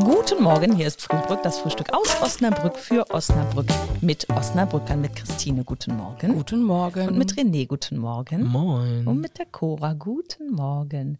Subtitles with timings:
[0.00, 3.66] Guten Morgen, hier ist Frühbrück, das Frühstück aus Osnabrück für Osnabrück
[4.00, 6.34] mit Osnabrückern, mit Christine, guten Morgen.
[6.34, 7.08] Guten Morgen.
[7.08, 8.42] Und mit René, guten Morgen.
[8.44, 9.06] Moin.
[9.06, 11.18] Und mit der Cora, guten Morgen.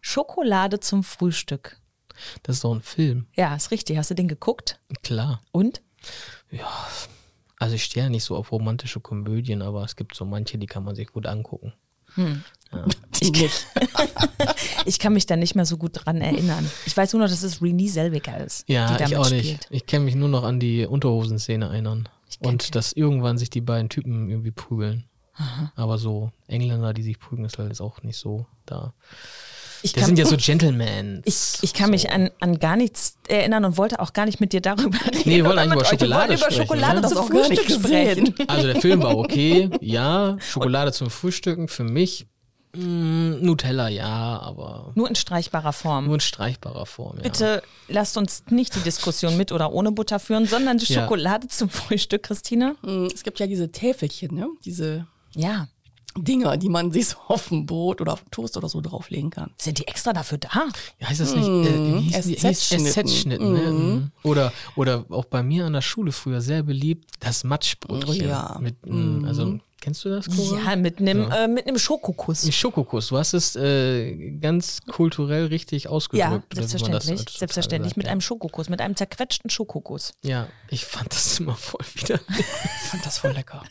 [0.00, 1.80] Schokolade zum Frühstück.
[2.42, 3.26] Das ist doch ein Film.
[3.36, 3.96] Ja, ist richtig.
[3.96, 4.80] Hast du den geguckt?
[5.04, 5.40] Klar.
[5.52, 5.80] Und?
[7.60, 10.66] Also ich stehe ja nicht so auf romantische Komödien, aber es gibt so manche, die
[10.66, 11.72] kann man sich gut angucken.
[12.16, 13.66] Die nicht.
[14.84, 16.68] Ich kann mich da nicht mehr so gut dran erinnern.
[16.86, 19.44] Ich weiß nur noch, dass es Renée Selweger ist, Ja, die ich damit auch spielt.
[19.44, 19.66] nicht.
[19.70, 22.08] Ich kann mich nur noch an die Unterhosenszene erinnern.
[22.40, 25.04] Und dass irgendwann sich die beiden Typen irgendwie prügeln.
[25.76, 28.92] Aber so Engländer, die sich prügeln, ist halt jetzt auch nicht so da.
[29.82, 31.22] Ich Das kann, sind ja so Gentlemen.
[31.24, 34.52] ich, ich kann mich an, an gar nichts erinnern und wollte auch gar nicht mit
[34.52, 35.22] dir darüber reden.
[35.24, 37.08] Nee, wir wollten oder eigentlich über Schokolade wollten über sprechen, Schokolade ne?
[37.08, 38.34] zum Frühstück sprechen.
[38.48, 40.36] Also der Film war okay, ja.
[40.40, 42.26] Schokolade zum Frühstücken für mich.
[42.76, 46.06] mm, Nutella, ja, aber Nur in streichbarer Form.
[46.06, 47.16] nur in streichbarer Form.
[47.16, 47.22] Ja.
[47.22, 51.02] Bitte lasst uns nicht die Diskussion mit oder ohne Butter führen, sondern die Ja.
[51.02, 52.76] Schokolade zum Frühstück, Christine.
[52.82, 54.48] Mm, Es gibt ja diese Täfelchen, ne?
[54.64, 55.68] diese Ja.
[56.16, 59.30] Dinger, die man sich so auf ein Brot oder auf einen Toast oder so drauflegen
[59.30, 59.50] kann.
[59.56, 60.48] Sind die extra dafür da?
[61.00, 61.46] Ja, heißt das nicht?
[61.48, 63.52] Äh, hieß die- hieß SZ-Schnitten.
[63.52, 63.72] Ne?
[63.72, 64.10] Mhm.
[64.22, 68.08] Oder, oder auch bei mir an der Schule früher sehr beliebt, das Matschbrötchen.
[68.08, 68.58] Oh ja.
[68.60, 70.60] Mit, mm, Also, kennst du das, Cora?
[70.64, 72.44] Ja, mit einem äh, mit einem Schokokuss.
[72.44, 73.08] Ein Schokokuss.
[73.08, 76.24] Du hast es äh, ganz kulturell richtig ausgedrückt.
[76.24, 77.38] Ja, man das selbstverständlich.
[77.38, 78.12] Selbstverständlich mit ja.
[78.12, 80.14] einem Schokokuss, mit einem zerquetschten Schokokuss.
[80.22, 82.20] Ja, ich fand das immer voll wieder.
[82.38, 83.62] Ich fand das voll lecker.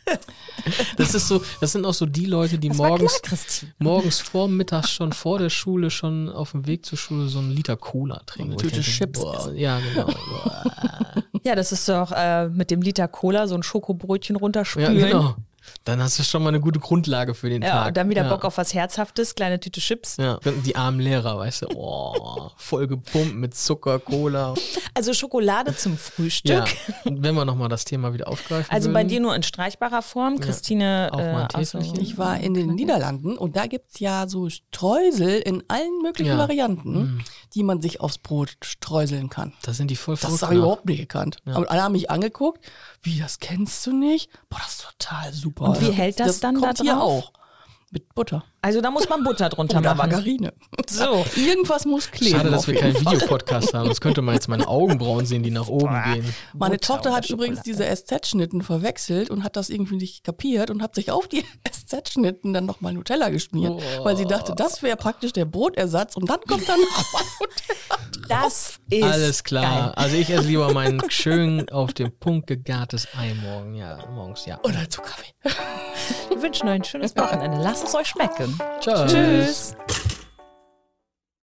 [0.98, 3.40] Das ist so, das sind auch so die Leute, die Das war morgens, klar,
[3.80, 7.78] morgens vormittags schon vor der Schule, schon auf dem Weg zur Schule so einen Liter
[7.78, 8.52] Cola trinken.
[8.52, 9.56] Eine Tüte Chips boah, essen.
[9.56, 10.06] Ja, genau.
[10.06, 10.64] Boah.
[11.44, 14.98] Ja, das ist doch äh, mit dem Liter Cola so ein Schokobrötchen Ja, runterspülen.
[14.98, 15.36] genau.
[15.84, 17.88] Dann hast du schon mal eine gute Grundlage für den Ja, Tag.
[17.90, 18.30] und dann wieder ja.
[18.30, 20.18] Bock auf was Herzhaftes, kleine Tüte Chips.
[20.18, 24.54] Ja, die armen Lehrer, weißt du, oh, voll gepumpt mit Zucker, Cola.
[24.94, 26.52] Also Schokolade zum Frühstück.
[26.52, 26.66] Ja,
[27.06, 30.02] und wenn wir nochmal das Thema wieder aufgreifen Also bei würden, dir nur in streichbarer
[30.02, 30.40] Form.
[30.40, 31.80] Christine Auch mal äh, so-.
[32.00, 36.36] Ich war in den Niederlanden und da gibt's ja so Streusel in allen möglichen Ja.
[36.36, 36.40] Mhm.
[36.40, 39.54] Varianten, die man sich aufs Brot streuseln kann.
[39.64, 41.38] da sind die voll Das habe ich überhaupt nicht gekannt.
[41.46, 42.66] Und alle haben mich angeguckt.
[43.02, 44.30] Wie, das kennst du nicht?
[44.50, 45.57] Boah, das ist total super.
[45.60, 47.24] Und wie hält das dann da kommt hier drauf?
[47.26, 47.32] auch.
[47.90, 48.44] Mit Butter.
[48.62, 50.12] Also da muss man Butter drunter Oder machen.
[50.12, 50.54] Margarine.
[50.90, 51.26] So.
[51.38, 52.36] Irgendwas muss kleben.
[52.36, 53.00] Schade, dass wir keinen.
[53.00, 53.86] Videopodcast haben.
[53.86, 56.34] Sonst könnte man jetzt meine Augenbrauen sehen, die nach oben gehen.
[56.54, 60.82] Meine Butter Tochter hat übrigens diese SZ-Schnitten verwechselt und hat das irgendwie nicht kapiert und
[60.82, 65.32] hat sich auf die SZ-Schnitten dann nochmal Nutella geschmiert, weil sie dachte, das wäre praktisch
[65.32, 67.78] der Brotersatz und dann kommt dann nochmal Nutella.
[68.28, 69.64] Das ist Alles klar.
[69.64, 69.94] Geil.
[69.96, 73.76] Also ich esse lieber mein schön auf den Punkt gegartes Ei morgen.
[73.76, 74.60] Ja, morgens, ja.
[74.64, 75.32] Oder zu Kaffee.
[76.38, 77.58] Wir wünschen euch ein schönes Wochenende.
[77.58, 78.60] Lasst es euch schmecken.
[78.80, 79.12] Tschüss.
[79.12, 79.76] Tschüss.